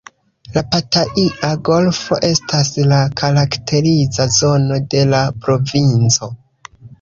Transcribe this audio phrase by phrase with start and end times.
[0.53, 6.33] La Pataia Golfo estas la karakteriza zono de la provinco.